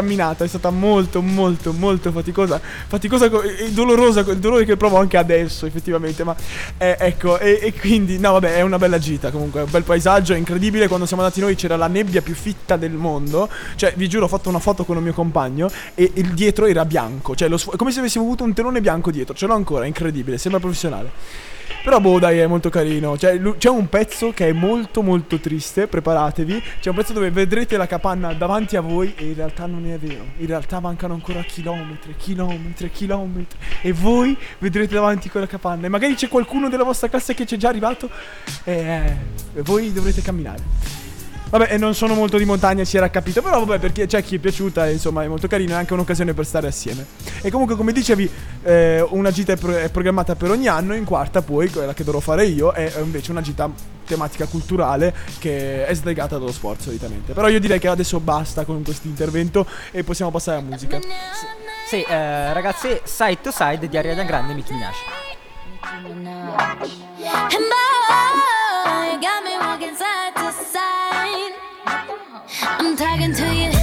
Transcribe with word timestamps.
camminata 0.00 0.44
è 0.44 0.46
stata 0.46 0.70
molto 0.70 1.20
molto 1.20 1.72
molto 1.72 2.12
faticosa 2.12 2.60
faticosa 2.60 3.28
e 3.42 3.72
dolorosa 3.72 4.20
il 4.20 4.38
dolore 4.38 4.64
che 4.64 4.76
provo 4.76 4.96
anche 4.96 5.16
adesso 5.16 5.66
effettivamente 5.66 6.22
ma 6.22 6.36
eh, 6.76 6.96
ecco 7.00 7.36
e, 7.40 7.58
e, 7.60 7.72
quindi 7.72 8.16
no 8.20 8.30
vabbè 8.34 8.58
è 8.58 8.60
una 8.60 8.78
bella 8.78 9.00
gita 9.00 9.32
comunque 9.32 9.62
un 9.62 9.70
bel 9.72 9.82
paesaggio 9.82 10.34
è 10.34 10.36
incredibile 10.36 10.86
quando 10.86 11.04
siamo 11.04 11.24
andati 11.24 11.40
noi 11.40 11.56
c'era 11.56 11.74
la 11.74 11.88
nebbia 11.88 12.22
più 12.22 12.36
fitta 12.36 12.76
del 12.76 12.92
mondo 12.92 13.50
cioè 13.74 13.92
vi 13.96 14.08
giuro 14.08 14.26
ho 14.26 14.28
fatto 14.28 14.48
una 14.48 14.60
foto 14.60 14.84
con 14.84 14.96
un 14.96 15.02
mio 15.02 15.12
compagno 15.12 15.68
e 15.96 16.12
il 16.14 16.32
dietro 16.32 16.66
era 16.66 16.84
bianco 16.84 17.34
cioè 17.34 17.48
lo, 17.48 17.58
come 17.74 17.90
se 17.90 17.98
avessimo 17.98 18.22
avuto 18.22 18.44
un 18.44 18.54
telone 18.54 18.80
bianco 18.80 19.10
dietro 19.10 19.34
ce 19.34 19.46
l'ho 19.46 19.54
ancora 19.54 19.84
incredibile 19.84 20.38
sembra 20.38 20.60
professionale 20.60 21.10
però 21.82 22.00
boh 22.00 22.18
dai 22.18 22.38
è 22.38 22.46
molto 22.46 22.70
carino. 22.70 23.16
Cioè, 23.16 23.40
C'è 23.58 23.68
un 23.68 23.88
pezzo 23.88 24.32
che 24.32 24.48
è 24.48 24.52
molto 24.52 25.02
molto 25.02 25.38
triste 25.38 25.86
Preparatevi. 25.86 26.62
C'è 26.80 26.90
un 26.90 26.96
pezzo 26.96 27.12
dove 27.12 27.30
vedrete 27.30 27.76
la 27.76 27.86
capanna 27.86 28.32
davanti 28.32 28.76
a 28.76 28.80
voi 28.80 29.14
E 29.16 29.26
in 29.26 29.34
realtà 29.34 29.66
non 29.66 29.86
è 29.86 29.98
vero. 29.98 30.24
In 30.38 30.46
realtà 30.46 30.80
mancano 30.80 31.14
ancora 31.14 31.42
chilometri 31.42 32.14
Chilometri, 32.16 32.90
chilometri. 32.90 33.58
E 33.82 33.92
voi 33.92 34.36
vedrete 34.58 34.94
davanti 34.94 35.28
quella 35.28 35.46
capanna. 35.46 35.86
E 35.86 35.88
magari 35.88 36.14
c'è 36.14 36.28
qualcuno 36.28 36.68
della 36.68 36.84
vostra 36.84 37.08
classe 37.08 37.34
che 37.34 37.44
c'è 37.44 37.56
già 37.56 37.68
arrivato. 37.68 38.10
E 38.64 39.16
eh, 39.54 39.62
voi 39.62 39.92
dovrete 39.92 40.22
camminare 40.22 41.07
Vabbè, 41.50 41.78
non 41.78 41.94
sono 41.94 42.14
molto 42.14 42.36
di 42.36 42.44
montagna, 42.44 42.84
si 42.84 42.96
era 42.96 43.08
capito. 43.10 43.42
Però 43.42 43.64
vabbè, 43.64 43.78
perché 43.78 44.06
c'è 44.06 44.22
chi 44.22 44.36
è 44.36 44.38
piaciuta, 44.38 44.88
insomma, 44.88 45.22
è 45.22 45.28
molto 45.28 45.46
carino. 45.46 45.72
È 45.72 45.76
anche 45.76 45.94
un'occasione 45.94 46.34
per 46.34 46.44
stare 46.44 46.66
assieme. 46.66 47.06
E 47.40 47.50
comunque, 47.50 47.76
come 47.76 47.92
dicevi, 47.92 48.30
eh, 48.62 49.00
una 49.10 49.30
gita 49.30 49.52
è, 49.52 49.56
pro- 49.56 49.76
è, 49.76 49.88
programmata 49.90 50.34
per 50.34 50.50
ogni 50.50 50.68
anno. 50.68 50.94
In 50.94 51.04
quarta, 51.04 51.42
poi, 51.42 51.70
quella 51.70 51.94
che 51.94 52.04
dovrò 52.04 52.20
fare 52.20 52.44
io, 52.44 52.72
è 52.72 52.92
invece 53.00 53.30
una 53.30 53.40
gita 53.40 53.96
tematica 54.08 54.46
culturale 54.46 55.14
che 55.38 55.86
è 55.86 55.94
slegata 55.94 56.38
dallo 56.38 56.52
sport 56.52 56.80
solitamente. 56.80 57.32
Però 57.32 57.48
io 57.48 57.60
direi 57.60 57.78
che 57.78 57.88
adesso 57.88 58.20
basta 58.20 58.64
con 58.64 58.82
questo 58.82 59.06
intervento 59.06 59.66
e 59.90 60.02
possiamo 60.04 60.30
passare 60.30 60.58
alla 60.58 60.68
musica. 60.68 60.98
Sì, 61.00 61.08
sì 61.88 62.02
eh, 62.02 62.52
ragazzi, 62.52 63.00
Side 63.04 63.40
to 63.42 63.50
Side 63.50 63.88
di 63.88 63.96
Ariana 63.96 64.24
Grande 64.24 64.52
e 64.52 64.56
Nicki 64.56 64.72
Minaj. 64.72 64.96
I'm 72.70 72.96
talking 72.96 73.32
to 73.32 73.54
you. 73.54 73.77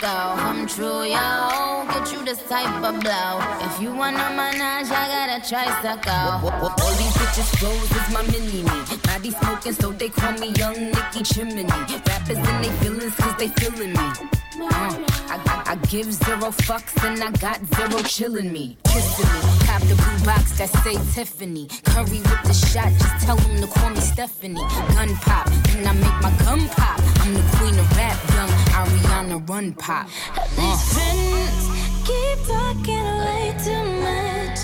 Bicycle. 0.00 0.36
Come 0.36 0.66
true, 0.66 1.02
yo. 1.04 1.86
Get 1.88 2.12
you 2.12 2.24
this 2.24 2.42
type 2.48 2.82
of 2.82 3.00
blow. 3.00 3.40
If 3.60 3.80
you 3.80 3.92
wanna 3.92 4.30
manage, 4.34 4.90
I 4.90 5.08
gotta 5.08 5.48
try. 5.48 5.64
a 5.64 5.80
tricycle. 5.82 6.50
All 6.62 6.94
these 6.96 7.14
bitches 7.18 7.58
clothes 7.58 7.90
is 7.90 8.12
my 8.12 8.22
mini 8.22 8.62
me. 8.62 8.96
Body 9.02 9.30
smoking, 9.30 9.72
so 9.72 9.92
they 9.92 10.08
call 10.08 10.32
me 10.32 10.48
Young 10.56 10.90
Nicky 10.90 11.22
Chimney. 11.22 11.64
Rappers 11.64 12.38
in 12.38 12.62
they 12.62 12.70
feelings, 12.80 13.14
cause 13.16 13.36
they 13.38 13.48
feeling 13.48 13.92
me. 13.92 14.39
I, 14.68 15.76
give 15.88 16.12
zero 16.12 16.50
fucks 16.50 17.04
and 17.04 17.22
I 17.22 17.30
got 17.32 17.58
zero 17.74 18.02
chillin' 18.02 18.50
me. 18.52 18.76
Kissing 18.84 19.26
me. 19.32 19.66
Cop 19.66 19.82
the 19.82 19.94
blue 19.94 20.24
box 20.24 20.58
that 20.58 20.70
say 20.82 20.96
Tiffany. 21.14 21.68
Curry 21.84 22.18
with 22.18 22.42
the 22.44 22.52
shot, 22.52 22.92
just 22.92 23.26
tell 23.26 23.36
them 23.36 23.60
to 23.60 23.66
call 23.66 23.90
me 23.90 24.00
Stephanie. 24.00 24.54
Gun 24.94 25.14
pop, 25.16 25.46
and 25.70 25.86
I 25.88 25.92
make 25.92 26.20
my 26.22 26.32
gun 26.44 26.68
pop. 26.68 27.00
I'm 27.20 27.34
the 27.34 27.42
queen 27.56 27.78
of 27.78 27.96
rap, 27.96 28.18
young 28.34 28.50
Ariana 28.78 29.48
Run 29.48 29.72
Pop. 29.74 30.06
Uh. 30.36 30.46
These 30.56 30.82
friends 30.92 31.64
keep 32.06 32.38
talking 32.46 33.06
way 33.24 33.54
too 33.64 33.84
much. 34.02 34.58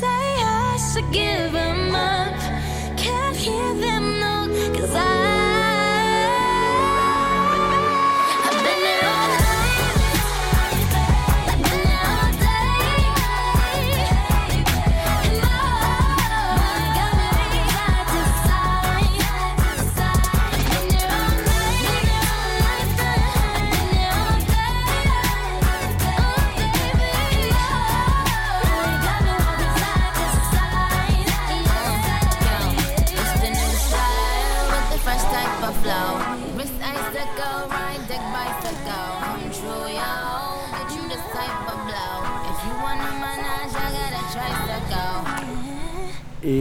Say 0.00 0.24
I 0.42 0.78
should 0.92 1.12
give 1.12 1.57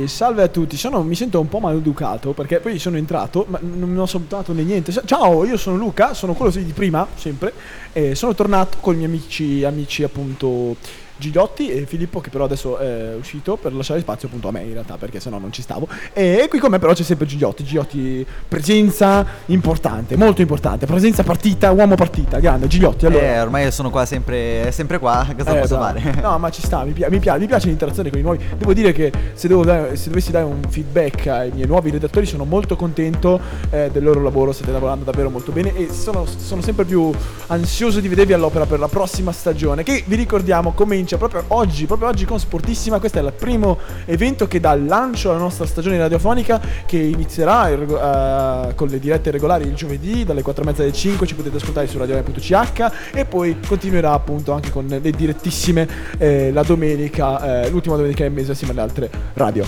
salve 0.08 0.44
a 0.44 0.48
tutti, 0.48 0.78
sono, 0.78 1.04
mi 1.04 1.16
sento 1.16 1.40
un 1.40 1.48
po' 1.48 1.60
maleducato 1.60 2.34
perché 2.34 2.60
poi 2.60 2.80
sono 2.80 2.98
entrato, 2.98 3.46
ma 3.48 3.60
non 3.62 3.90
mi 3.90 3.98
ho 3.98 4.06
salutato 4.06 4.54
né 4.54 4.64
niente. 4.64 4.94
Ciao, 5.06 5.46
io 5.46 5.58
sono 5.58 5.78
Luca, 5.78 6.14
sono 6.14 6.34
quello 6.34 6.52
di 6.52 6.74
prima, 6.74 7.08
sempre, 7.16 7.54
e 7.94 8.16
sono 8.16 8.34
tornato 8.34 8.78
con 8.80 8.94
i 8.94 8.98
miei 8.98 9.10
amici, 9.10 9.64
amici 9.64 10.04
appunto 10.04 10.76
Gigliotti 11.18 11.70
e 11.70 11.86
Filippo 11.86 12.20
che 12.22 12.30
però 12.30 12.44
adesso 12.46 12.78
è 12.78 13.16
uscito 13.18 13.56
per 13.58 13.74
lasciare 13.74 14.00
spazio 14.00 14.28
appunto 14.28 14.48
a 14.48 14.52
me 14.52 14.62
in 14.64 14.74
realtà 14.74 14.96
perché 14.98 15.20
sennò 15.20 15.38
non 15.40 15.52
ci 15.52 15.62
stavo. 15.62 15.88
E 16.14 16.46
qui 16.50 16.60
con 16.60 16.72
me 16.72 16.80
però 16.80 16.94
c'è 16.94 17.04
sempre 17.04 17.26
Gigliotti, 17.26 17.64
Gigliotti 17.64 18.26
presenza 18.48 19.26
importante, 19.48 20.16
molto 20.16 20.42
importante, 20.42 20.86
presenza 20.86 21.24
partita, 21.24 21.72
uomo 21.72 21.96
partita, 21.96 22.40
grande 22.40 22.68
Gigliotti. 22.68 23.06
Allora. 23.06 23.24
Eh, 23.24 23.40
ormai 23.42 23.72
sono 23.72 23.90
qua 23.90 24.06
sempre, 24.06 24.72
sempre 24.72 25.00
qua, 25.00 25.26
cosa 25.38 25.56
Eh, 25.58 25.60
posso 25.62 25.78
bravo. 25.78 26.00
fare? 26.00 26.22
No, 26.22 26.38
ma 26.38 26.50
ci 26.50 26.62
sta, 26.62 26.84
mi, 26.84 26.92
pia- 26.92 27.10
mi 27.10 27.20
pia- 27.20 27.38
mi 27.38 27.48
piace 27.48 27.68
l'interazione 27.68 28.10
con 28.10 28.20
i 28.20 28.22
nuovi. 28.22 28.44
Devo 28.58 28.74
dire 28.74 28.92
che 28.94 29.12
se, 29.34 29.48
devo 29.48 29.64
dare- 29.64 29.96
se 29.96 30.10
dovessi 30.10 30.32
dare 30.32 30.46
un 30.46 30.62
feedback 30.70 31.28
ai 31.28 31.52
miei 31.54 31.68
nuovi 31.68 31.90
redattori, 31.92 32.26
sono 32.26 32.44
molto 32.46 32.76
contento 32.76 33.40
eh, 33.70 33.90
del 33.92 34.04
loro 34.04 34.22
lavoro. 34.22 34.52
State 34.52 34.72
lavorando 34.72 35.04
davvero 35.04 35.30
molto 35.30 35.52
bene 35.52 35.76
e 35.76 35.90
sono, 35.92 36.26
sono 36.26 36.62
sempre 36.62 36.86
più 36.86 37.12
ansioso 37.48 38.00
di 38.00 38.08
vedervi 38.08 38.34
all'opera 38.34 38.66
per 38.66 38.80
la 38.80 38.88
prossima 38.88 39.32
stagione. 39.32 39.84
Che 39.84 40.04
vi 40.06 40.16
ricordiamo 40.16 40.72
comincia 41.08 41.18
proprio 41.18 41.44
oggi, 41.56 41.86
proprio 41.86 42.10
oggi 42.10 42.26
con 42.26 42.38
Sportissima. 42.38 43.00
Questo 43.00 43.20
è 43.20 43.22
il 43.22 43.32
primo 43.32 43.78
evento 44.06 44.46
che 44.48 44.60
dà 44.60 44.74
il 44.74 44.86
lancio 44.86 45.30
alla 45.30 45.40
nostra 45.40 45.66
stagione 45.66 45.98
radiofonica 45.98 46.60
che 46.86 46.98
inizierà 46.98 47.70
eh, 47.70 48.76
con 48.76 48.90
le 48.90 49.00
dirette 49.00 49.32
regolari 49.32 49.66
il 49.66 49.74
giovedì 49.74 50.26
dalle 50.26 50.42
4.30 50.42 50.82
alle 50.82 50.94
5. 50.94 51.26
Ci 51.26 51.36
potete 51.36 51.56
ascoltare 51.56 51.88
su 51.88 51.98
radio.ch 51.98 52.92
e 53.14 53.24
poi 53.24 53.58
continuerà 53.66 54.12
appunto 54.12 54.52
anche 54.52 54.70
con 54.70 54.86
le 54.86 55.12
direttissime 55.12 55.88
eh, 56.18 56.52
la 56.52 56.64
domenica, 56.64 57.64
eh, 57.64 57.70
l'ultima 57.70 57.96
domenica 57.96 58.24
del 58.24 58.34
mese 58.34 58.52
assieme 58.52 58.74
alle 58.74 58.82
altre 58.82 59.10
radio. 59.36 59.66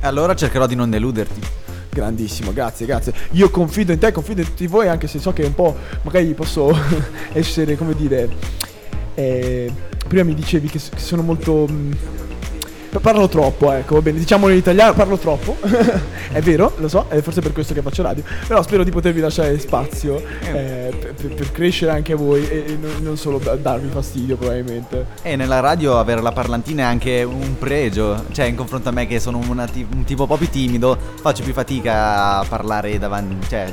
Allora 0.00 0.36
cercherò 0.36 0.66
di 0.66 0.76
non 0.76 0.88
deluderti. 0.88 1.40
Grandissimo, 1.90 2.52
grazie, 2.52 2.86
grazie. 2.86 3.12
Io 3.32 3.50
confido 3.50 3.90
in 3.90 3.98
te, 3.98 4.12
confido 4.12 4.42
in 4.42 4.46
tutti 4.46 4.66
voi, 4.66 4.86
anche 4.86 5.08
se 5.08 5.18
so 5.18 5.32
che 5.32 5.42
un 5.42 5.54
po' 5.54 5.74
magari 6.02 6.32
posso 6.34 6.70
essere, 7.32 7.76
come 7.76 7.94
dire. 7.94 8.74
Eh, 9.16 9.72
prima 10.06 10.22
mi 10.22 10.34
dicevi 10.34 10.68
che, 10.68 10.78
che 10.78 10.98
sono 11.00 11.22
molto. 11.22 11.66
mm, 11.68 11.92
Parlo 13.00 13.28
troppo, 13.28 13.72
ecco, 13.72 13.96
va 13.96 14.00
bene, 14.00 14.18
diciamolo 14.18 14.52
in 14.52 14.58
italiano, 14.58 14.94
parlo 14.94 15.18
troppo. 15.18 15.56
è 16.32 16.40
vero, 16.40 16.72
lo 16.78 16.88
so, 16.88 17.04
è 17.08 17.20
forse 17.20 17.42
per 17.42 17.52
questo 17.52 17.74
che 17.74 17.82
faccio 17.82 18.02
radio. 18.02 18.22
Però 18.46 18.62
spero 18.62 18.84
di 18.84 18.90
potervi 18.90 19.20
lasciare 19.20 19.58
spazio 19.58 20.16
eh, 20.40 20.94
per, 20.98 21.12
per- 21.12 21.34
per 21.34 21.52
crescere 21.52 21.90
anche 21.92 22.14
voi 22.14 22.48
e, 22.48 22.78
non, 23.02 23.18
solo 23.18 23.36
da- 23.36 23.54
darvi 23.54 23.88
fastidio, 23.90 24.36
probabilmente. 24.36 25.04
E 25.20 25.36
nella 25.36 25.60
radio 25.60 25.98
avere 25.98 26.22
la 26.22 26.32
parlantina 26.32 26.84
è 26.84 26.86
anche 26.86 27.22
un 27.22 27.58
pregio. 27.58 28.24
Cioè, 28.32 28.46
in 28.46 28.56
confronto 28.56 28.88
a 28.88 28.92
me 28.92 29.06
che 29.06 29.20
sono 29.20 29.40
una 29.46 29.68
un 29.92 30.04
tipo 30.04 30.22
un 30.22 30.28
po' 30.28 30.36
più 30.38 30.48
timido, 30.48 30.96
faccio 31.20 31.42
più 31.42 31.52
fatica 31.52 32.38
a 32.38 32.44
parlare 32.48 32.98
davanti. 32.98 33.46
Cioè, 33.46 33.72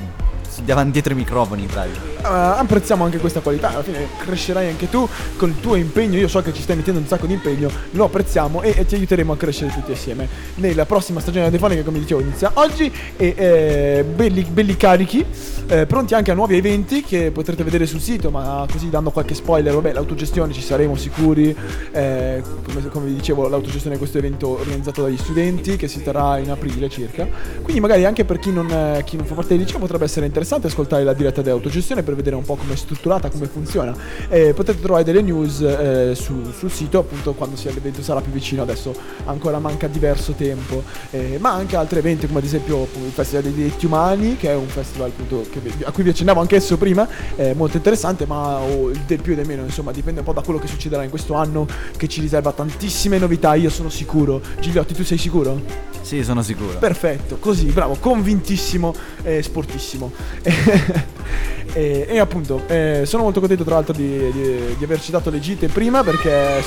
davanti 0.64 0.92
dietro 0.92 1.14
i 1.14 1.16
microfoni, 1.16 1.66
bravi. 1.66 1.92
Eh, 1.92 2.26
apprezziamo 2.26 3.04
anche 3.04 3.18
questa 3.18 3.40
qualità, 3.40 3.70
alla 3.70 3.84
fine 3.84 4.08
crescerai 4.18 4.70
anche 4.70 4.90
tu 4.90 5.08
con 5.38 5.50
il 5.50 5.60
tuo 5.60 5.76
impegno, 5.76 6.18
io 6.18 6.28
so 6.28 6.42
che 6.42 6.54
ci 6.54 6.62
stai 6.62 6.76
mettendo 6.76 7.00
un 7.00 7.08
sacco 7.08 7.26
di 7.26 7.34
impegno, 7.34 7.70
lo 7.92 8.06
apprezziamo 8.06 8.62
e, 8.62 8.74
e 8.78 8.86
ti 8.86 8.96
aiuteremo 8.96 9.34
a 9.34 9.38
crescere 9.38 9.72
tutti 9.74 9.92
assieme. 9.92 10.28
Nella 10.56 10.86
prossima 10.86 11.20
stagione 11.20 11.46
radiofonica, 11.46 11.84
come 11.84 12.00
dicevo, 12.00 12.22
inizia 12.22 12.52
oggi 12.56 12.92
e 13.18 13.34
eh, 13.36 14.06
belli, 14.16 14.44
belli 14.44 14.78
carichi, 14.78 15.26
eh, 15.68 15.86
pronti 15.86 16.14
anche 16.14 16.32
a 16.32 16.34
nuovi 16.34 16.56
eventi 16.56 17.04
che 17.04 17.32
potrete 17.32 17.64
vedere 17.64 17.86
sul 17.86 18.00
sito, 18.00 18.30
ma 18.30 18.66
così 18.72 18.90
dando 18.90 19.12
qualche 19.12 19.34
spoiler, 19.34 19.74
vabbè, 19.74 19.94
l'autogestione 19.94 20.54
ci 20.54 20.62
saremo 20.62 20.96
sicuri, 20.96 21.56
eh, 21.92 22.44
come, 22.66 22.88
come 22.90 23.06
vi 23.08 23.16
dicevo, 23.16 23.48
l'autogestione 23.48 23.96
è 23.96 23.98
questo 23.98 24.18
evento 24.18 24.60
organizzato 24.60 25.02
dagli 25.02 25.18
studenti 25.18 25.76
che 25.76 25.88
si 25.88 26.02
terrà 26.04 26.38
in 26.38 26.52
aprile 26.52 26.90
circa, 26.90 27.28
quindi 27.62 27.82
magari 27.82 28.06
anche 28.06 28.24
per 28.24 28.40
chi 28.40 28.52
non, 28.52 28.70
eh, 28.70 29.04
chi 29.04 29.18
non 29.18 29.26
fa 29.26 29.34
parte 29.34 29.56
del 29.56 29.60
liceo 29.64 29.80
potrebbe 29.80 30.06
essere 30.06 30.26
interessante 30.26 30.43
ascoltare 30.68 31.04
la 31.04 31.14
diretta 31.14 31.42
dell'autogestione 31.42 32.04
per 32.04 32.16
vedere 32.16 32.36
un 32.36 32.44
po' 32.44 32.56
come 32.56 32.74
è 32.74 32.76
strutturata, 32.76 33.30
come 33.30 33.48
funziona. 33.48 33.96
Eh, 34.30 34.54
potete 34.54 34.80
trovare 34.82 35.04
delle 35.04 35.22
news 35.22 35.62
eh, 35.62 36.14
su- 36.16 36.52
sul 36.52 36.72
sito 36.72 37.00
appunto 37.00 37.34
quando 37.34 37.56
l'evento 37.64 38.02
sarà 38.02 38.22
più 38.22 38.32
vicino, 38.32 38.62
adesso 38.62 38.94
ancora 39.26 39.60
manca 39.60 39.88
diverso 39.88 40.34
tempo, 40.34 40.84
Eh, 41.12 41.38
ma 41.40 41.52
anche 41.52 41.76
altri 41.76 42.00
eventi 42.00 42.28
come 42.28 42.40
ad 42.40 42.46
esempio 42.46 42.84
il 42.84 43.12
Festival 43.12 43.44
dei 43.44 43.54
diritti 43.54 43.86
umani 43.86 44.36
che 44.38 44.50
è 44.50 44.56
un 44.56 44.68
festival 44.68 45.10
appunto 45.10 45.46
che 45.50 45.60
a 45.84 45.92
cui 45.92 46.04
vi 46.04 46.10
accennavo 46.10 46.40
anch'esso 46.40 46.78
prima, 46.78 47.08
è 47.36 47.54
molto 47.54 47.78
interessante 47.78 48.26
ma 48.26 48.60
oh, 48.60 48.92
del 49.06 49.22
più 49.22 49.34
e 49.34 49.36
del 49.36 49.46
meno 49.46 49.64
insomma 49.64 49.92
dipende 49.92 50.20
un 50.20 50.26
po' 50.26 50.34
da 50.34 50.42
quello 50.42 50.60
che 50.60 50.68
succederà 50.68 51.04
in 51.04 51.10
questo 51.10 51.34
anno 51.34 51.68
che 51.96 52.08
ci 52.08 52.22
riserva 52.22 52.52
tantissime 52.52 53.18
novità, 53.18 53.54
io 53.56 53.70
sono 53.70 53.90
sicuro. 53.90 54.42
Gigliotti 54.60 54.94
tu 54.94 55.04
sei 55.04 55.18
sicuro? 55.18 55.92
Sì, 56.02 56.22
sono 56.24 56.42
sicuro. 56.42 56.78
Perfetto, 56.80 57.38
così, 57.40 57.68
bravo, 57.68 57.96
convintissimo 58.00 58.94
e 59.24 59.42
sportissimo. 59.42 60.12
e, 61.74 62.06
e 62.10 62.20
appunto, 62.20 62.64
eh, 62.68 63.04
sono 63.06 63.24
molto 63.24 63.40
contento 63.40 63.64
tra 63.64 63.76
l'altro 63.76 63.94
di, 63.94 64.32
di- 64.32 64.76
di 64.78 64.84
aver 64.84 65.00
citato 65.02 65.30
le 65.30 65.40
gite 65.40 65.68
prima 65.68 66.04
perché 66.04 66.64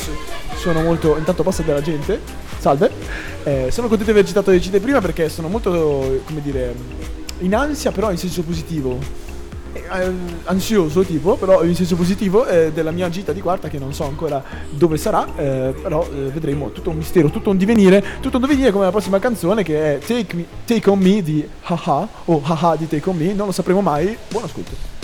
sono 0.56 0.82
molto... 0.82 1.16
Intanto 1.16 1.42
passa 1.42 1.62
della 1.62 1.82
gente, 1.82 2.20
salve. 2.58 2.90
Eh, 3.44 3.68
sono 3.70 3.88
contento 3.88 4.12
di 4.12 4.18
aver 4.18 4.26
citato 4.26 4.50
le 4.50 4.58
gite 4.58 4.80
prima 4.80 5.00
perché 5.00 5.28
sono 5.28 5.48
molto, 5.48 6.20
come 6.24 6.40
dire, 6.42 6.74
in 7.40 7.54
ansia 7.54 7.92
però 7.92 8.10
in 8.10 8.18
senso 8.18 8.42
positivo. 8.42 8.98
Eh, 9.84 10.12
ansioso 10.44 11.02
tipo, 11.02 11.36
però 11.36 11.62
in 11.64 11.74
senso 11.74 11.96
positivo 11.96 12.46
eh, 12.46 12.72
della 12.72 12.90
mia 12.90 13.08
gita 13.08 13.32
di 13.32 13.40
quarta 13.40 13.68
che 13.68 13.78
non 13.78 13.92
so 13.92 14.04
ancora 14.04 14.42
dove 14.70 14.96
sarà, 14.96 15.26
eh, 15.36 15.74
però 15.80 16.06
eh, 16.12 16.30
vedremo 16.30 16.70
tutto 16.70 16.90
un 16.90 16.96
mistero, 16.96 17.30
tutto 17.30 17.50
un 17.50 17.56
divenire, 17.56 18.02
tutto 18.20 18.36
un 18.36 18.42
divenire 18.42 18.70
come 18.72 18.84
la 18.84 18.90
prossima 18.90 19.18
canzone 19.18 19.62
che 19.62 19.96
è 19.96 19.98
Take, 19.98 20.36
Me- 20.36 20.46
Take 20.64 20.90
On 20.90 20.98
Me 20.98 21.22
di 21.22 21.46
Haha 21.62 22.08
o 22.26 22.40
Haha 22.42 22.76
di 22.76 22.88
Take 22.88 23.08
On 23.08 23.16
Me, 23.16 23.32
non 23.32 23.46
lo 23.46 23.52
sapremo 23.52 23.80
mai. 23.80 24.16
Buon 24.28 24.44
ascolto. 24.44 24.95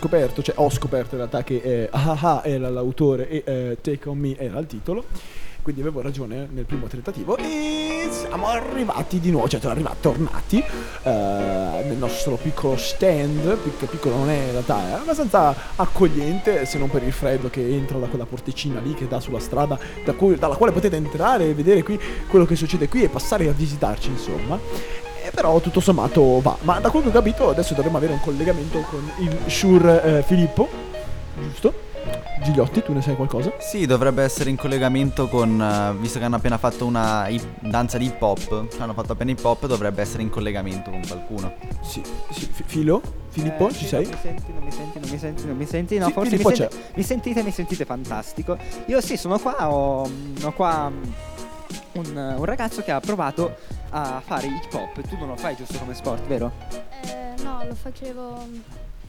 Scoperto, 0.00 0.42
cioè 0.42 0.54
ho 0.56 0.70
scoperto 0.70 1.10
in 1.14 1.18
realtà 1.18 1.44
che 1.44 1.60
eh, 1.62 1.88
Ah 1.92 2.16
Ah 2.18 2.40
era 2.44 2.70
l'autore 2.70 3.28
e 3.28 3.42
eh, 3.44 3.78
Take 3.82 4.08
On 4.08 4.16
Me 4.16 4.34
era 4.38 4.58
il 4.58 4.66
titolo. 4.66 5.04
Quindi 5.62 5.82
avevo 5.82 6.00
ragione 6.00 6.48
nel 6.50 6.64
primo 6.64 6.86
tentativo 6.86 7.36
e 7.36 8.08
siamo 8.10 8.46
arrivati 8.46 9.20
di 9.20 9.30
nuovo, 9.30 9.46
cioè 9.46 9.60
arrivati, 9.64 9.96
tornati 10.00 10.58
eh, 10.58 11.82
nel 11.84 11.98
nostro 11.98 12.36
piccolo 12.36 12.78
stand, 12.78 13.58
che 13.78 13.84
piccolo 13.84 14.16
non 14.16 14.30
è 14.30 14.36
in 14.36 14.50
realtà, 14.52 14.88
è 14.88 14.92
abbastanza 14.92 15.54
accogliente 15.76 16.64
se 16.64 16.78
non 16.78 16.88
per 16.88 17.02
il 17.02 17.12
freddo 17.12 17.50
che 17.50 17.60
entra 17.60 17.98
da 17.98 18.06
quella 18.06 18.24
porticina 18.24 18.80
lì 18.80 18.94
che 18.94 19.06
dà 19.06 19.20
sulla 19.20 19.38
strada 19.38 19.78
da 20.02 20.14
cui- 20.14 20.36
dalla 20.36 20.56
quale 20.56 20.72
potete 20.72 20.96
entrare 20.96 21.50
e 21.50 21.52
vedere 21.54 21.82
qui 21.82 22.00
quello 22.26 22.46
che 22.46 22.56
succede 22.56 22.88
qui 22.88 23.02
e 23.02 23.10
passare 23.10 23.46
a 23.46 23.52
visitarci 23.52 24.08
insomma. 24.08 24.58
Eh, 25.22 25.30
però 25.32 25.60
tutto 25.60 25.80
sommato 25.80 26.40
va. 26.40 26.56
Ma 26.62 26.78
da 26.80 26.90
quello 26.90 27.10
che 27.10 27.16
ho 27.16 27.20
capito 27.20 27.48
adesso 27.50 27.74
dovremmo 27.74 27.96
avere 27.98 28.12
un 28.14 28.20
collegamento 28.20 28.80
con 28.88 29.10
il 29.18 29.36
Shure 29.46 30.18
eh, 30.18 30.22
Filippo, 30.22 30.68
giusto? 31.38 31.88
Gigliotti, 32.42 32.82
tu 32.82 32.94
ne 32.94 33.02
sai 33.02 33.14
qualcosa? 33.16 33.52
Sì, 33.58 33.84
dovrebbe 33.84 34.22
essere 34.22 34.48
in 34.48 34.56
collegamento 34.56 35.28
con. 35.28 35.60
eh, 35.60 35.94
visto 36.00 36.18
che 36.18 36.24
hanno 36.24 36.36
appena 36.36 36.56
fatto 36.56 36.86
una 36.86 37.28
hip- 37.28 37.60
danza 37.60 37.98
di 37.98 38.06
hip 38.06 38.20
hop. 38.22 38.66
Hanno 38.78 38.94
fatto 38.94 39.12
appena 39.12 39.30
hip 39.30 39.44
hop, 39.44 39.66
dovrebbe 39.66 40.00
essere 40.00 40.22
in 40.22 40.30
collegamento 40.30 40.88
con 40.90 41.02
qualcuno. 41.06 41.52
Sì, 41.82 42.02
sì. 42.30 42.48
Fi- 42.50 42.62
Filo? 42.64 43.02
Filippo, 43.28 43.68
Eh, 43.68 43.72
ci 43.72 43.80
sì, 43.80 43.86
sei? 43.88 44.04
Non 44.04 44.12
mi 44.12 44.18
senti, 44.22 44.52
non 44.52 44.62
mi 44.64 44.70
senti, 44.72 44.98
non 44.98 45.08
mi 45.10 45.18
senti, 45.18 45.46
non 45.46 45.56
mi 45.56 45.66
senti. 45.66 45.98
No, 45.98 46.06
Sì, 46.06 46.12
forse 46.12 46.30
Filippo 46.30 46.48
mi, 46.48 46.54
c'è. 46.56 46.68
senti- 46.70 46.86
mi 46.94 47.02
sentite, 47.02 47.42
mi 47.42 47.50
sentite 47.52 47.84
fantastico. 47.84 48.56
Io 48.86 49.00
sì, 49.02 49.18
sono 49.18 49.38
qua, 49.38 49.70
ho, 49.70 50.10
ho 50.42 50.52
qua 50.52 50.88
mm, 50.88 51.02
un, 51.92 52.34
un 52.38 52.44
ragazzo 52.46 52.82
che 52.82 52.90
ha 52.90 53.00
provato 53.00 53.56
a 53.90 54.20
fare 54.20 54.46
hip 54.46 54.72
hop. 54.72 55.00
Tu 55.06 55.16
non 55.16 55.28
lo 55.28 55.36
fai 55.36 55.56
giusto 55.56 55.78
come 55.78 55.94
sport, 55.94 56.26
vero? 56.26 56.52
Eh, 57.02 57.34
no, 57.42 57.64
lo 57.64 57.74
facevo 57.74 58.48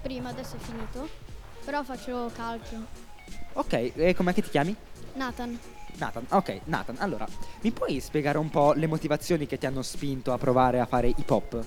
prima, 0.02 0.30
adesso 0.30 0.56
è 0.56 0.60
finito. 0.60 1.08
Però 1.64 1.84
facevo 1.84 2.32
calcio. 2.36 2.86
Ok, 3.54 3.92
e 3.96 4.14
com'è 4.16 4.34
che 4.34 4.42
ti 4.42 4.50
chiami? 4.50 4.76
Nathan, 5.14 5.60
Nathan, 5.98 6.26
ok, 6.30 6.62
Nathan, 6.66 6.96
allora, 7.00 7.28
mi 7.62 7.72
puoi 7.72 8.00
spiegare 8.00 8.38
un 8.38 8.50
po' 8.50 8.74
le 8.74 8.88
motivazioni 8.88 9.46
che 9.46 9.58
ti 9.58 9.66
hanno 9.66 9.82
spinto 9.82 10.32
a 10.32 10.38
provare 10.38 10.80
a 10.80 10.86
fare 10.86 11.08
hip 11.08 11.30
hop? 11.30 11.66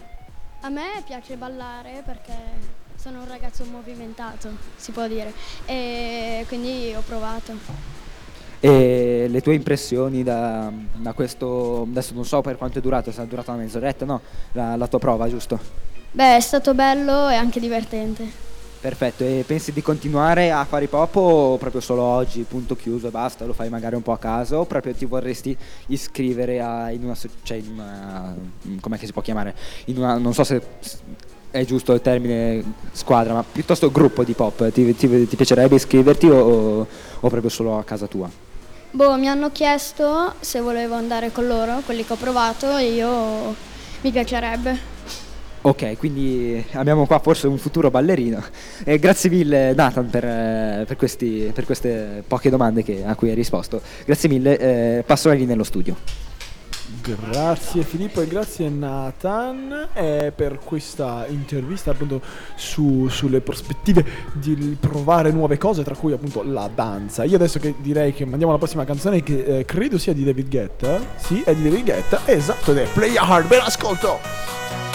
a 0.64 0.70
me 0.70 1.02
piace 1.04 1.36
ballare 1.36 2.02
perché 2.04 2.34
sono 2.96 3.20
un 3.20 3.28
ragazzo 3.28 3.64
movimentato, 3.66 4.48
si 4.76 4.92
può 4.92 5.06
dire. 5.06 5.32
E 5.66 6.44
quindi 6.48 6.94
ho 6.96 7.02
provato. 7.02 7.52
E 8.66 9.26
le 9.28 9.42
tue 9.42 9.52
impressioni 9.52 10.22
da, 10.22 10.72
da 10.96 11.12
questo, 11.12 11.82
adesso 11.82 12.14
non 12.14 12.24
so 12.24 12.40
per 12.40 12.56
quanto 12.56 12.78
è 12.78 12.80
durato, 12.80 13.12
se 13.12 13.22
è 13.22 13.26
durata 13.26 13.52
una 13.52 13.60
mezz'oretta, 13.62 14.06
no? 14.06 14.22
La, 14.52 14.74
la 14.76 14.86
tua 14.86 14.98
prova, 14.98 15.28
giusto? 15.28 15.60
Beh, 16.12 16.36
è 16.36 16.40
stato 16.40 16.72
bello 16.72 17.28
e 17.28 17.34
anche 17.34 17.60
divertente. 17.60 18.26
Perfetto, 18.80 19.22
e 19.22 19.44
pensi 19.46 19.70
di 19.70 19.82
continuare 19.82 20.50
a 20.50 20.64
fare 20.64 20.84
hip 20.84 20.94
hop 20.94 21.14
o 21.16 21.56
proprio 21.58 21.82
solo 21.82 22.00
oggi, 22.00 22.40
punto 22.48 22.74
chiuso 22.74 23.08
e 23.08 23.10
basta, 23.10 23.44
lo 23.44 23.52
fai 23.52 23.68
magari 23.68 23.96
un 23.96 24.02
po' 24.02 24.12
a 24.12 24.18
caso 24.18 24.56
o 24.56 24.64
proprio 24.64 24.94
ti 24.94 25.04
vorresti 25.04 25.54
iscrivere 25.88 26.62
a, 26.62 26.90
in 26.90 27.04
una, 27.04 27.16
cioè 27.42 27.58
in 27.58 27.68
una, 27.70 28.34
mm, 28.66 28.78
com'è 28.78 28.96
che 28.96 29.04
si 29.04 29.12
può 29.12 29.20
chiamare? 29.20 29.54
In 29.86 29.98
una, 29.98 30.16
non 30.16 30.32
so 30.32 30.42
se 30.42 30.62
è 31.50 31.64
giusto 31.66 31.92
il 31.92 32.00
termine 32.00 32.64
squadra, 32.92 33.34
ma 33.34 33.44
piuttosto 33.44 33.90
gruppo 33.90 34.24
di 34.24 34.30
hip 34.30 34.40
hop, 34.40 34.70
ti, 34.72 34.94
ti- 34.96 35.26
ti 35.28 35.36
piacerebbe 35.36 35.74
iscriverti 35.74 36.28
o- 36.30 36.86
o 37.20 37.28
proprio 37.28 37.50
solo 37.50 37.76
a 37.76 37.84
casa 37.84 38.06
tua? 38.06 38.52
Boh, 38.94 39.16
mi 39.16 39.26
hanno 39.26 39.50
chiesto 39.50 40.34
se 40.38 40.60
volevo 40.60 40.94
andare 40.94 41.32
con 41.32 41.48
loro, 41.48 41.80
quelli 41.84 42.06
che 42.06 42.12
ho 42.12 42.16
provato, 42.16 42.76
e 42.76 42.92
io 42.92 43.52
mi 44.02 44.12
piacerebbe. 44.12 44.78
Ok, 45.62 45.96
quindi 45.96 46.64
abbiamo 46.74 47.04
qua 47.04 47.18
forse 47.18 47.48
un 47.48 47.58
futuro 47.58 47.90
ballerino. 47.90 48.40
E 48.84 49.00
grazie 49.00 49.30
mille 49.30 49.74
Nathan 49.74 50.08
per, 50.08 50.24
eh, 50.24 50.84
per 50.86 50.96
questi- 50.96 51.50
per 51.52 51.64
queste 51.64 52.22
poche 52.24 52.50
domande 52.50 52.84
che- 52.84 53.02
a 53.04 53.16
cui 53.16 53.30
hai 53.30 53.34
risposto. 53.34 53.82
Grazie 54.04 54.28
mille, 54.28 54.58
eh, 54.58 55.02
passo 55.04 55.26
la 55.26 55.34
linea 55.34 55.48
nello 55.48 55.64
studio. 55.64 55.96
Grazie 57.04 57.82
Filippo 57.82 58.22
e 58.22 58.26
grazie 58.26 58.70
Nathan 58.70 59.88
eh, 59.92 60.32
per 60.34 60.58
questa 60.64 61.26
intervista 61.28 61.90
appunto 61.90 62.22
su- 62.56 63.08
sulle 63.08 63.42
prospettive 63.42 64.02
di 64.32 64.74
provare 64.80 65.30
nuove 65.30 65.58
cose 65.58 65.84
tra 65.84 65.94
cui 65.94 66.14
appunto 66.14 66.42
la 66.42 66.70
danza. 66.74 67.24
Io 67.24 67.36
adesso 67.36 67.58
che 67.58 67.74
direi 67.78 68.14
che 68.14 68.24
mandiamo 68.24 68.52
la 68.52 68.58
prossima 68.58 68.86
canzone 68.86 69.22
che 69.22 69.58
eh, 69.58 69.64
credo 69.66 69.98
sia 69.98 70.14
di 70.14 70.24
David 70.24 70.48
Guetta. 70.48 70.98
Sì, 71.16 71.42
è 71.42 71.54
di 71.54 71.64
David 71.64 71.84
Guetta, 71.84 72.20
esatto 72.24 72.70
ed 72.70 72.78
è 72.78 72.86
Play 72.90 73.16
Hard, 73.16 73.48
ben 73.48 73.60
ascolto! 73.60 74.93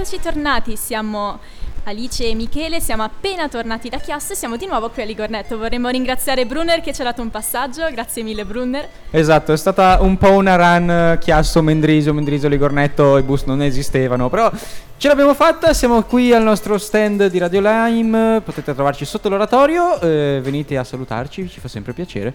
Eccoci 0.00 0.18
tornati, 0.18 0.76
siamo 0.76 1.38
Alice 1.84 2.26
e 2.26 2.34
Michele, 2.34 2.80
siamo 2.80 3.02
appena 3.02 3.50
tornati 3.50 3.90
da 3.90 3.98
Chiasso 3.98 4.32
e 4.32 4.34
siamo 4.34 4.56
di 4.56 4.64
nuovo 4.64 4.88
qui 4.88 5.02
a 5.02 5.04
Ligornetto. 5.04 5.58
Vorremmo 5.58 5.90
ringraziare 5.90 6.46
Brunner 6.46 6.80
che 6.80 6.94
ci 6.94 7.02
ha 7.02 7.04
dato 7.04 7.20
un 7.20 7.28
passaggio, 7.28 7.86
grazie 7.90 8.22
mille 8.22 8.46
Brunner. 8.46 8.88
Esatto, 9.10 9.52
è 9.52 9.56
stata 9.58 9.98
un 10.00 10.16
po' 10.16 10.30
una 10.30 10.56
run 10.56 10.90
eh, 10.90 11.18
Chiasso, 11.20 11.60
Mendrisio, 11.60 12.14
Mendrisio, 12.14 12.48
Ligornetto, 12.48 13.18
i 13.18 13.22
bus 13.22 13.42
non 13.42 13.60
esistevano, 13.60 14.30
però 14.30 14.50
ce 14.96 15.08
l'abbiamo 15.08 15.34
fatta, 15.34 15.74
siamo 15.74 16.02
qui 16.04 16.32
al 16.32 16.44
nostro 16.44 16.78
stand 16.78 17.26
di 17.26 17.36
Radio 17.36 17.60
Lime, 17.60 18.40
potete 18.42 18.72
trovarci 18.72 19.04
sotto 19.04 19.28
l'oratorio, 19.28 20.00
eh, 20.00 20.40
venite 20.42 20.78
a 20.78 20.84
salutarci, 20.84 21.46
ci 21.46 21.60
fa 21.60 21.68
sempre 21.68 21.92
piacere. 21.92 22.32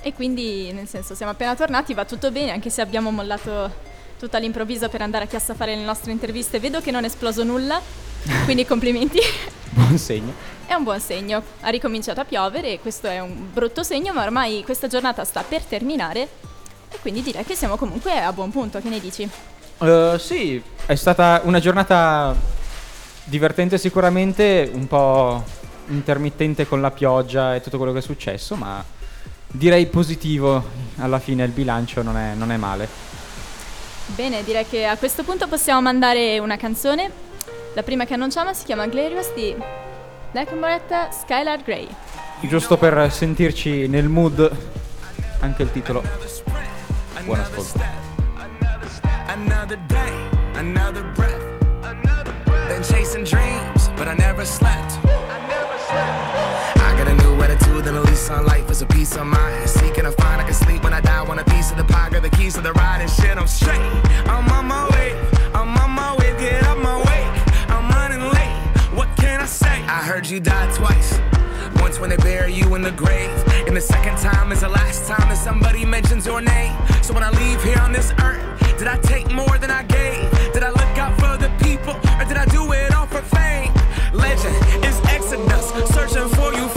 E 0.00 0.14
quindi, 0.14 0.72
nel 0.72 0.88
senso, 0.88 1.14
siamo 1.14 1.32
appena 1.32 1.54
tornati, 1.54 1.92
va 1.92 2.06
tutto 2.06 2.30
bene, 2.30 2.52
anche 2.52 2.70
se 2.70 2.80
abbiamo 2.80 3.10
mollato 3.10 3.90
tutto 4.22 4.36
all'improvviso 4.36 4.88
per 4.88 5.02
andare 5.02 5.24
a 5.24 5.26
Chiasso 5.26 5.50
a 5.50 5.54
fare 5.56 5.74
le 5.74 5.82
nostre 5.82 6.12
interviste. 6.12 6.60
Vedo 6.60 6.80
che 6.80 6.92
non 6.92 7.02
è 7.02 7.06
esploso 7.08 7.42
nulla, 7.42 7.80
quindi 8.44 8.64
complimenti. 8.64 9.18
Buon 9.70 9.98
segno. 9.98 10.32
È 10.64 10.74
un 10.74 10.84
buon 10.84 11.00
segno. 11.00 11.42
Ha 11.62 11.68
ricominciato 11.70 12.20
a 12.20 12.24
piovere 12.24 12.74
e 12.74 12.78
questo 12.78 13.08
è 13.08 13.18
un 13.18 13.48
brutto 13.52 13.82
segno, 13.82 14.12
ma 14.12 14.22
ormai 14.22 14.62
questa 14.64 14.86
giornata 14.86 15.24
sta 15.24 15.42
per 15.42 15.62
terminare 15.62 16.28
e 16.88 16.98
quindi 17.00 17.20
direi 17.20 17.44
che 17.44 17.56
siamo 17.56 17.76
comunque 17.76 18.16
a 18.16 18.32
buon 18.32 18.52
punto. 18.52 18.80
Che 18.80 18.88
ne 18.88 19.00
dici? 19.00 19.28
Uh, 19.78 20.16
sì, 20.18 20.62
è 20.86 20.94
stata 20.94 21.40
una 21.42 21.58
giornata 21.58 22.34
divertente 23.24 23.76
sicuramente, 23.76 24.70
un 24.72 24.86
po' 24.86 25.42
intermittente 25.88 26.68
con 26.68 26.80
la 26.80 26.92
pioggia 26.92 27.56
e 27.56 27.60
tutto 27.60 27.76
quello 27.76 27.92
che 27.92 27.98
è 27.98 28.02
successo, 28.02 28.54
ma 28.54 28.84
direi 29.48 29.86
positivo. 29.86 30.62
Alla 30.98 31.18
fine 31.18 31.42
il 31.42 31.50
bilancio 31.50 32.02
non 32.02 32.16
è, 32.16 32.34
non 32.34 32.52
è 32.52 32.56
male. 32.56 33.11
Bene, 34.06 34.44
direi 34.44 34.66
che 34.66 34.84
a 34.84 34.96
questo 34.96 35.22
punto 35.22 35.48
possiamo 35.48 35.80
mandare 35.80 36.38
una 36.38 36.56
canzone. 36.56 37.10
La 37.74 37.82
prima 37.82 38.04
che 38.04 38.14
annunciamo 38.14 38.52
si 38.52 38.64
chiama 38.64 38.86
Glorious 38.86 39.32
di 39.34 39.56
Black 40.30 40.52
Moretta 40.52 41.10
Skylar 41.10 41.62
Grey. 41.62 41.88
Giusto 42.40 42.76
per 42.76 43.10
sentirci 43.10 43.88
nel 43.88 44.08
mood, 44.08 44.50
anche 45.40 45.62
il 45.62 45.72
titolo. 45.72 46.02
Buon 47.24 47.40
ascolto. 47.40 47.80
Another 49.28 49.78
day, 49.86 50.28
another 50.56 51.04
breath. 51.14 51.40
Been 52.68 52.82
chasing 52.82 53.24
dreams, 53.24 53.88
but 53.96 54.06
I 54.08 54.14
never 54.14 54.44
slept. 54.44 54.98
Got 57.92 58.08
a 58.08 58.32
on 58.32 58.46
life 58.46 58.70
is 58.70 58.80
a 58.80 58.86
peace 58.86 59.14
of 59.16 59.26
mind. 59.26 59.68
Seeking 59.68 60.06
a 60.06 60.12
find 60.12 60.40
I 60.40 60.44
can 60.44 60.54
sleep 60.54 60.82
when 60.82 60.94
I 60.94 61.02
die. 61.02 61.22
Want 61.24 61.40
a 61.40 61.44
piece 61.44 61.70
of 61.70 61.76
the 61.76 61.84
pie, 61.84 62.08
got 62.08 62.22
the 62.22 62.30
keys 62.30 62.54
to 62.54 62.62
the 62.62 62.72
ride 62.72 63.02
and 63.02 63.10
shit. 63.10 63.36
I'm 63.36 63.46
straight. 63.46 63.82
I'm 64.32 64.48
on 64.48 64.64
my 64.66 64.88
way. 64.92 65.12
I'm 65.52 65.76
on 65.76 65.90
my 65.90 66.16
way. 66.16 66.34
Get 66.40 66.62
up 66.64 66.78
my 66.78 66.96
way. 66.96 67.22
I'm 67.68 67.90
running 67.90 68.22
late. 68.32 68.96
What 68.96 69.14
can 69.18 69.42
I 69.42 69.44
say? 69.44 69.68
I 69.68 70.00
heard 70.08 70.26
you 70.26 70.40
died 70.40 70.74
twice. 70.74 71.20
Once 71.82 72.00
when 72.00 72.08
they 72.08 72.16
bury 72.16 72.54
you 72.54 72.74
in 72.76 72.80
the 72.80 72.92
grave, 72.92 73.28
and 73.66 73.76
the 73.76 73.80
second 73.82 74.16
time 74.16 74.52
is 74.52 74.62
the 74.62 74.70
last 74.70 75.06
time 75.06 75.28
that 75.28 75.36
somebody 75.36 75.84
mentions 75.84 76.24
your 76.24 76.40
name. 76.40 76.74
So 77.02 77.12
when 77.12 77.22
I 77.22 77.30
leave 77.32 77.62
here 77.62 77.78
on 77.80 77.92
this 77.92 78.10
earth, 78.22 78.40
did 78.78 78.88
I 78.88 78.96
take 79.02 79.30
more 79.30 79.58
than 79.58 79.70
I 79.70 79.82
gave? 79.82 80.30
Did 80.54 80.62
I 80.62 80.70
look 80.70 80.96
out 80.96 81.12
for 81.20 81.36
the 81.36 81.50
people, 81.62 81.92
or 82.18 82.24
did 82.24 82.38
I 82.38 82.46
do 82.46 82.72
it 82.72 82.94
all 82.94 83.06
for 83.06 83.20
fame? 83.20 83.70
Legend 84.14 84.56
is 84.82 84.98
Exodus, 85.12 85.68
searching 85.92 86.28
for 86.36 86.54
euphoria, 86.54 86.71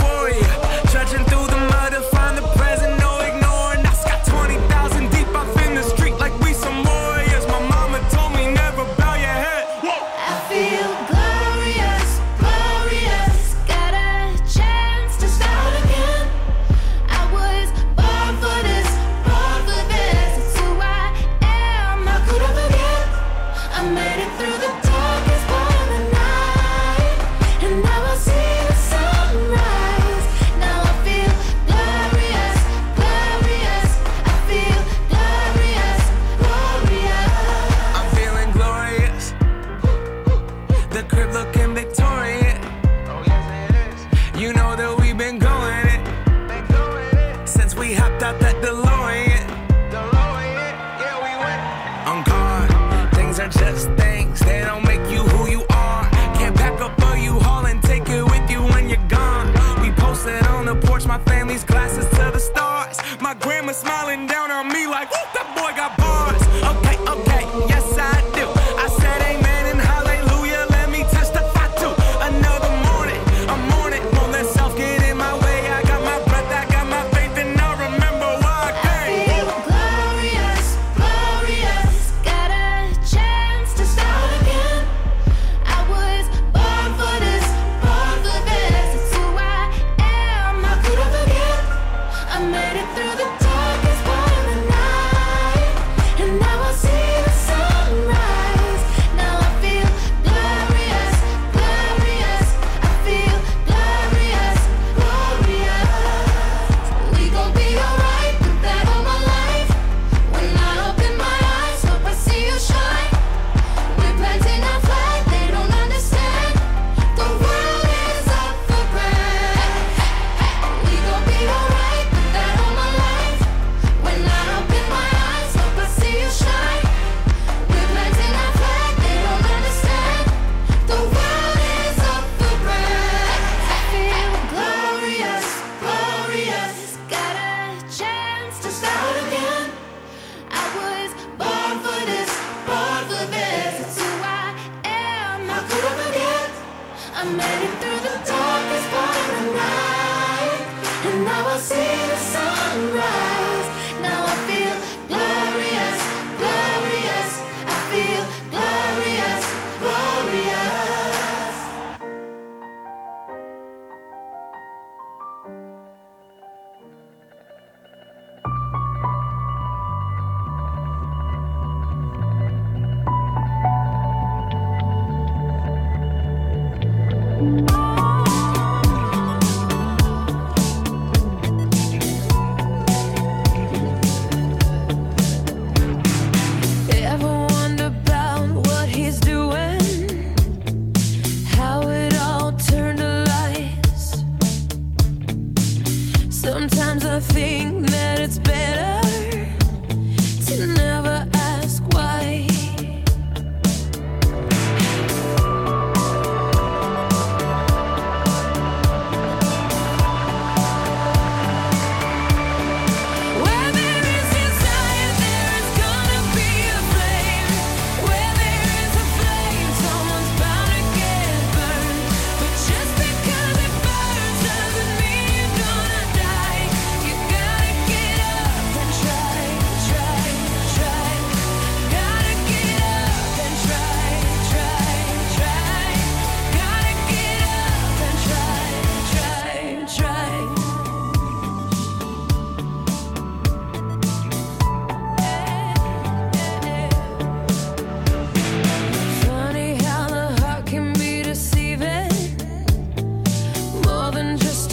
Oh, 177.37 177.94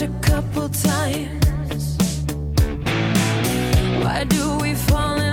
a 0.03 0.07
couple 0.19 0.67
times. 0.67 1.97
Why 4.03 4.25
do 4.27 4.57
we 4.57 4.73
fall 4.73 5.15
in 5.15 5.32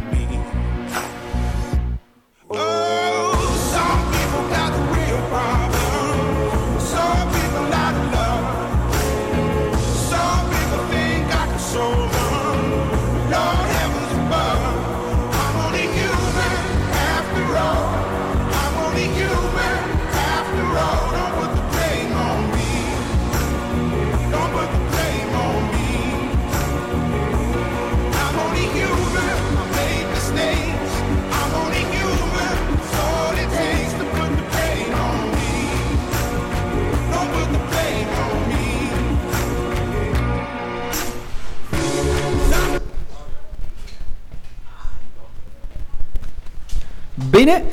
Bene, 47.31 47.63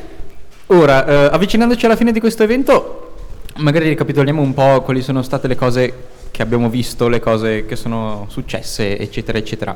ora 0.67 1.05
eh, 1.05 1.13
avvicinandoci 1.33 1.85
alla 1.85 1.97
fine 1.97 2.13
di 2.13 2.21
questo 2.21 2.43
evento, 2.43 3.15
magari 3.57 3.89
ricapitoliamo 3.89 4.41
un 4.41 4.53
po' 4.53 4.81
quali 4.83 5.01
sono 5.01 5.21
state 5.21 5.49
le 5.49 5.57
cose 5.57 5.93
che 6.31 6.41
abbiamo 6.41 6.69
visto, 6.69 7.09
le 7.09 7.19
cose 7.19 7.65
che 7.65 7.75
sono 7.75 8.25
successe, 8.29 8.97
eccetera, 8.97 9.37
eccetera. 9.37 9.75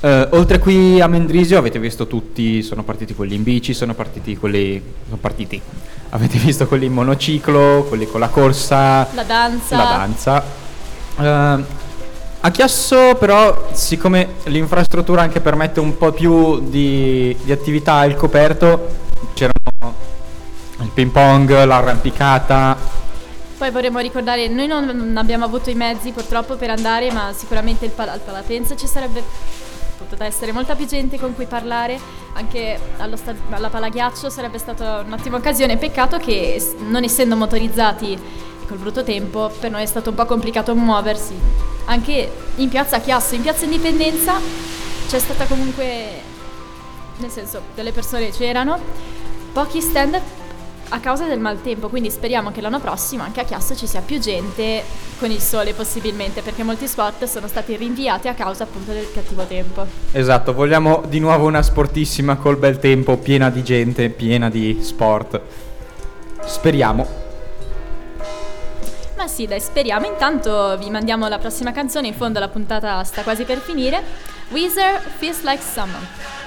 Eh, 0.00 0.28
oltre 0.32 0.58
qui 0.58 1.00
a 1.00 1.06
Mendrisio 1.06 1.58
avete 1.58 1.78
visto 1.78 2.08
tutti, 2.08 2.60
sono 2.60 2.82
partiti 2.82 3.14
quelli 3.14 3.36
in 3.36 3.44
bici, 3.44 3.72
sono 3.72 3.94
partiti 3.94 4.36
quelli... 4.36 4.82
sono 5.04 5.18
partiti. 5.20 5.62
Avete 6.08 6.36
visto 6.38 6.66
quelli 6.66 6.86
in 6.86 6.92
monociclo, 6.94 7.84
quelli 7.88 8.08
con 8.08 8.18
la 8.18 8.28
corsa, 8.30 9.06
La 9.14 9.22
danza. 9.22 9.76
la 9.76 9.84
danza. 9.84 10.44
Eh, 11.20 11.86
a 12.40 12.50
Chiasso 12.50 13.16
però, 13.18 13.68
siccome 13.72 14.34
l'infrastruttura 14.44 15.22
anche 15.22 15.40
permette 15.40 15.80
un 15.80 15.96
po' 15.96 16.12
più 16.12 16.60
di, 16.68 17.36
di 17.42 17.52
attività 17.52 17.94
al 17.94 18.14
coperto, 18.14 18.88
c'erano 19.34 19.94
il 20.80 20.90
ping 20.94 21.10
pong, 21.10 21.64
l'arrampicata, 21.64 22.76
Poi 23.58 23.70
vorremmo 23.72 23.98
ricordare, 23.98 24.46
noi 24.46 24.68
non, 24.68 24.84
non 24.84 25.16
abbiamo 25.16 25.44
avuto 25.44 25.68
i 25.68 25.74
mezzi 25.74 26.12
purtroppo 26.12 26.54
per 26.54 26.70
andare, 26.70 27.10
ma 27.10 27.32
sicuramente 27.34 27.84
il 27.84 27.90
pal- 27.90 28.08
al 28.08 28.20
Palapenza 28.20 28.76
ci 28.76 28.86
sarebbe 28.86 29.20
potuta 29.98 30.24
essere 30.24 30.52
molta 30.52 30.76
più 30.76 30.86
gente 30.86 31.18
con 31.18 31.34
cui 31.34 31.46
parlare, 31.46 31.98
anche 32.34 32.78
sta- 33.14 33.34
alla 33.50 33.68
Palaghiaccio 33.68 34.30
sarebbe 34.30 34.58
stata 34.58 35.02
un'ottima 35.04 35.38
occasione, 35.38 35.76
peccato 35.76 36.18
che 36.18 36.62
non 36.88 37.02
essendo 37.02 37.34
motorizzati 37.34 38.16
col 38.68 38.78
brutto 38.78 39.02
tempo 39.02 39.50
per 39.58 39.70
noi 39.70 39.82
è 39.82 39.86
stato 39.86 40.10
un 40.10 40.14
po' 40.14 40.26
complicato 40.26 40.74
muoversi. 40.74 41.34
Anche 41.86 42.30
in 42.56 42.68
piazza 42.68 43.00
Chiasso, 43.00 43.34
in 43.34 43.40
piazza 43.40 43.64
Indipendenza 43.64 44.34
c'è 45.08 45.18
stata 45.18 45.46
comunque, 45.46 46.20
nel 47.16 47.30
senso, 47.30 47.62
delle 47.74 47.92
persone 47.92 48.30
c'erano, 48.30 48.78
pochi 49.52 49.80
stand 49.80 50.20
a 50.90 51.00
causa 51.00 51.24
del 51.24 51.38
maltempo, 51.38 51.88
quindi 51.88 52.10
speriamo 52.10 52.50
che 52.50 52.60
l'anno 52.60 52.80
prossimo 52.80 53.22
anche 53.22 53.40
a 53.40 53.44
Chiasso 53.44 53.74
ci 53.74 53.86
sia 53.86 54.00
più 54.00 54.18
gente 54.18 54.82
con 55.18 55.30
il 55.30 55.40
sole 55.40 55.72
possibilmente, 55.72 56.42
perché 56.42 56.62
molti 56.62 56.86
sport 56.86 57.24
sono 57.24 57.48
stati 57.48 57.74
rinviati 57.76 58.28
a 58.28 58.34
causa 58.34 58.64
appunto 58.64 58.92
del 58.92 59.10
cattivo 59.12 59.44
tempo. 59.44 59.86
Esatto, 60.12 60.52
vogliamo 60.52 61.02
di 61.08 61.20
nuovo 61.20 61.46
una 61.46 61.62
sportissima 61.62 62.36
col 62.36 62.58
bel 62.58 62.78
tempo, 62.78 63.16
piena 63.16 63.48
di 63.48 63.62
gente, 63.62 64.10
piena 64.10 64.50
di 64.50 64.78
sport. 64.82 65.40
Speriamo. 66.44 67.27
Ma 69.18 69.26
sì, 69.26 69.48
dai, 69.48 69.58
speriamo. 69.58 70.06
Intanto 70.06 70.76
vi 70.78 70.90
mandiamo 70.90 71.26
la 71.26 71.38
prossima 71.38 71.72
canzone, 71.72 72.06
in 72.06 72.14
fondo 72.14 72.38
la 72.38 72.46
puntata 72.46 73.02
sta 73.02 73.24
quasi 73.24 73.42
per 73.42 73.58
finire. 73.58 74.00
Weezer 74.50 75.00
Feels 75.00 75.42
Like 75.42 75.60
Summer. 75.60 76.37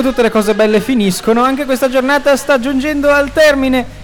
Come 0.00 0.02
tutte 0.02 0.22
le 0.22 0.30
cose 0.30 0.54
belle 0.54 0.80
finiscono, 0.80 1.42
anche 1.42 1.66
questa 1.66 1.90
giornata 1.90 2.34
sta 2.36 2.58
giungendo 2.58 3.10
al 3.10 3.32
termine. 3.32 3.98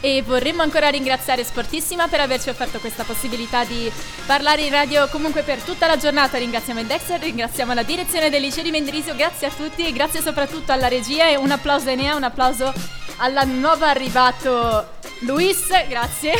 E 0.00 0.22
vorremmo 0.22 0.62
ancora 0.62 0.88
ringraziare 0.88 1.44
Sportissima 1.44 2.08
per 2.08 2.20
averci 2.20 2.48
offerto 2.48 2.78
questa 2.78 3.02
possibilità 3.02 3.64
di 3.64 3.90
parlare 4.24 4.62
in 4.62 4.70
radio 4.70 5.06
comunque 5.08 5.42
per 5.42 5.58
tutta 5.60 5.86
la 5.86 5.96
giornata. 5.96 6.38
Ringraziamo 6.38 6.80
il 6.80 6.86
Dexter, 6.86 7.20
ringraziamo 7.20 7.74
la 7.74 7.82
direzione 7.82 8.30
del 8.30 8.40
liceo 8.40 8.62
di 8.62 8.70
Mendrisio, 8.70 9.14
grazie 9.16 9.48
a 9.48 9.50
tutti 9.50 9.84
e 9.84 9.92
grazie 9.92 10.22
soprattutto 10.22 10.72
alla 10.72 10.88
regia 10.88 11.28
e 11.28 11.36
un 11.36 11.50
applauso 11.50 11.88
a 11.88 11.92
Enea, 11.92 12.14
un 12.14 12.24
applauso 12.24 12.72
alla 13.16 13.42
nuova 13.42 13.90
arrivato 13.90 14.92
Luis, 15.20 15.66
grazie. 15.88 16.32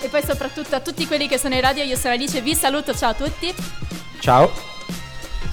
E 0.00 0.08
poi 0.08 0.22
soprattutto 0.22 0.74
a 0.74 0.80
tutti 0.80 1.06
quelli 1.06 1.28
che 1.28 1.38
sono 1.38 1.54
in 1.54 1.60
radio, 1.60 1.82
io 1.82 1.96
sono 1.96 2.14
Alice, 2.14 2.40
vi 2.40 2.54
saluto, 2.54 2.94
ciao 2.94 3.10
a 3.10 3.14
tutti. 3.14 3.54
Ciao. 4.18 4.77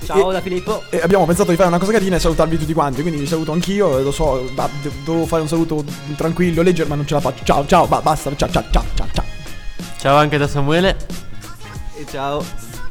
Ciao 0.06 0.32
da 0.32 0.42
Filippo. 0.42 0.84
E 0.90 1.00
abbiamo 1.02 1.26
pensato 1.26 1.50
di 1.50 1.56
fare 1.56 1.68
una 1.70 1.80
cosa 1.80 1.92
carina 1.92 2.16
e 2.16 2.20
salutarvi 2.20 2.58
tutti 2.58 2.74
quanti. 2.74 3.02
Quindi 3.02 3.20
vi 3.20 3.28
saluto 3.28 3.52
anch'io. 3.52 4.00
Lo 4.02 4.12
so, 4.12 4.50
ma 4.56 4.70
de- 4.82 4.92
dovevo 5.04 5.26
fare 5.26 5.42
un 5.42 5.48
saluto 5.48 5.84
tranquillo, 6.16 6.62
leggero, 6.62 6.88
ma 6.90 6.96
non 6.96 7.06
ce 7.08 7.14
la 7.16 7.20
faccio. 7.22 7.44
Ciao, 7.44 7.66
ciao, 7.66 7.88
ba- 7.88 8.02
basta. 8.02 8.34
Ciao, 8.36 8.50
ciao, 8.50 8.64
ciao, 8.72 8.84
ciao, 8.96 9.08
ciao. 9.14 9.26
Ciao 9.98 10.16
anche 10.18 10.38
da 10.38 10.48
Samuele. 10.48 10.96
E 11.98 12.06
ciao. 12.10 12.44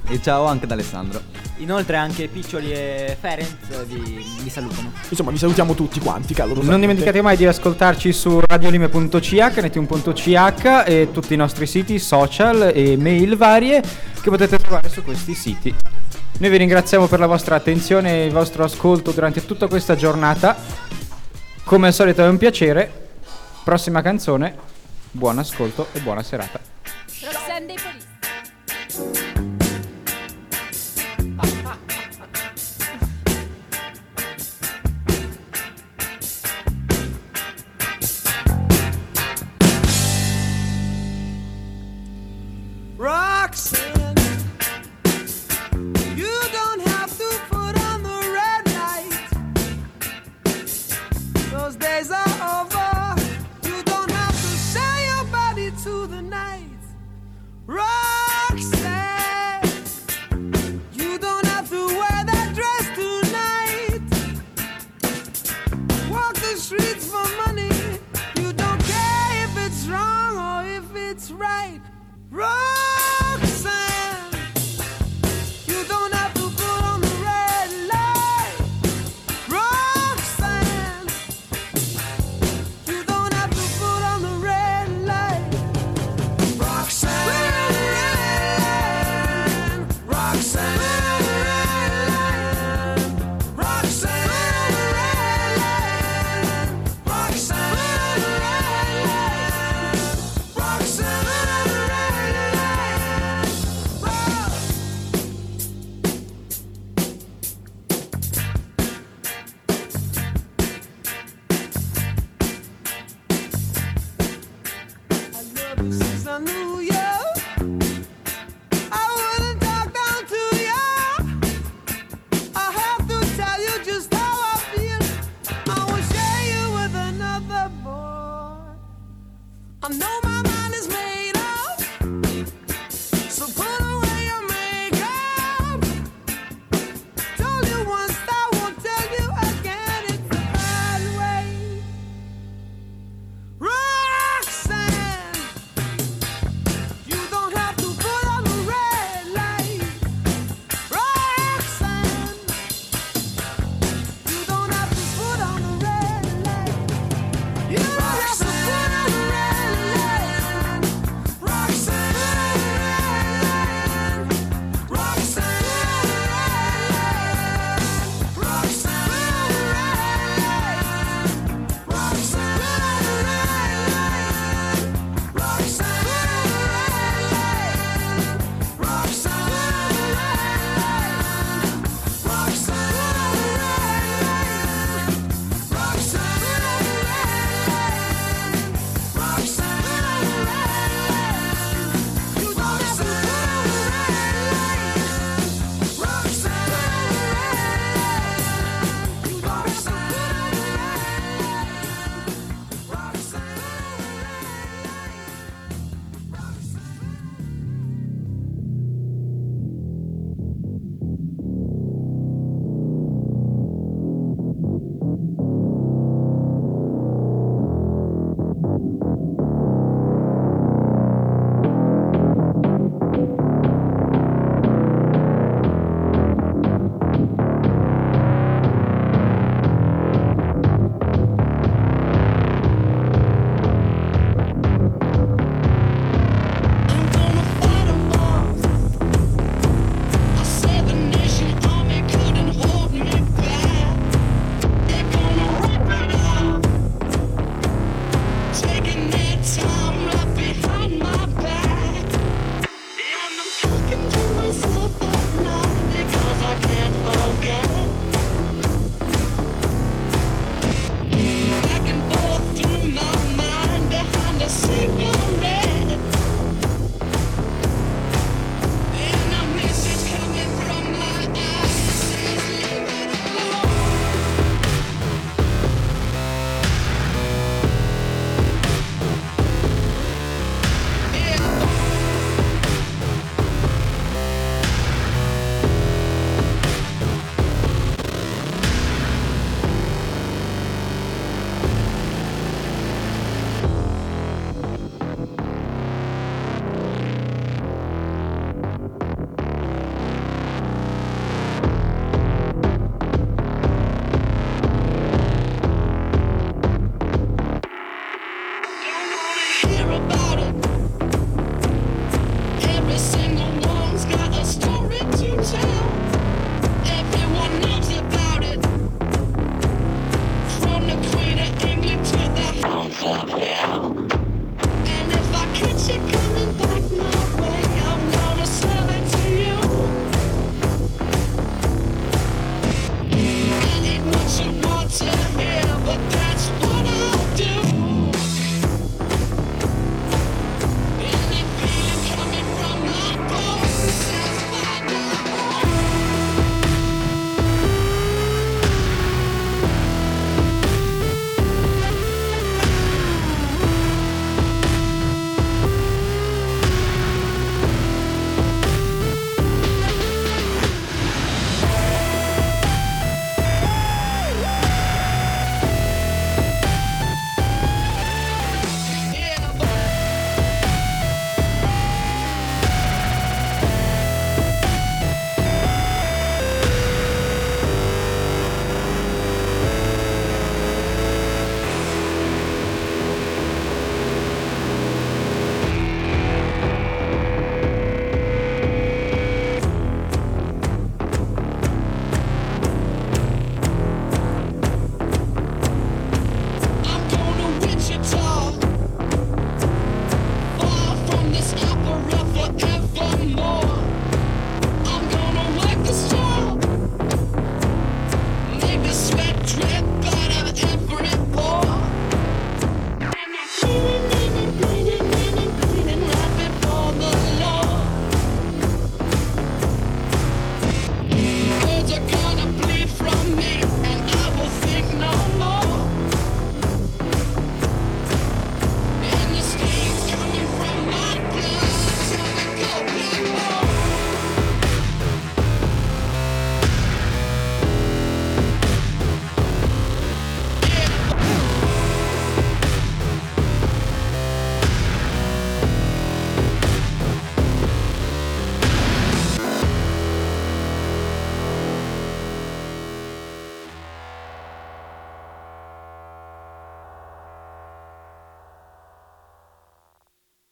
E 0.09 0.21
ciao 0.21 0.45
anche 0.47 0.67
da 0.67 0.75
Alessandro. 0.75 1.21
Inoltre 1.59 1.97
anche 1.97 2.27
Piccioli 2.27 2.73
e 2.73 3.17
Ferenc 3.19 3.85
vi, 3.87 4.27
vi 4.43 4.51
salutano. 4.51 4.91
Insomma, 5.09 5.31
vi 5.31 5.39
salutiamo 5.39 5.75
tutti 5.75 6.01
quanti, 6.01 6.35
calorosamente. 6.35 6.71
Non 6.73 6.81
dimenticate 6.81 7.23
mai 7.23 7.37
di 7.37 7.47
ascoltarci 7.47 8.13
su 8.13 8.41
radiolime.ch, 8.45 9.33
net1.ch 9.33 10.83
e 10.85 11.09
tutti 11.13 11.33
i 11.33 11.37
nostri 11.37 11.67
siti 11.67 11.99
social 12.01 12.73
e 12.75 12.97
mail 12.97 13.37
varie 13.37 13.81
che 14.25 14.31
potete 14.31 14.57
trovare 14.59 14.89
su 14.89 15.05
questi 15.05 15.35
siti. 15.35 15.75
Noi 16.39 16.51
vi 16.51 16.57
ringraziamo 16.57 17.07
per 17.09 17.19
la 17.19 17.27
vostra 17.27 17.57
attenzione 17.57 18.23
e 18.23 18.25
il 18.25 18.33
vostro 18.33 18.65
ascolto 18.65 19.11
durante 19.11 19.45
tutta 19.45 19.69
questa 19.69 19.97
giornata. 19.97 20.57
Come 21.63 21.89
al 21.89 21.93
solito 21.93 22.25
è 22.25 22.29
un 22.29 22.39
piacere. 22.39 23.11
Prossima 23.63 24.01
canzone. 24.01 24.57
Buon 25.11 25.39
ascolto 25.39 25.89
e 25.93 26.01
buona 26.01 26.23
serata. 26.23 26.59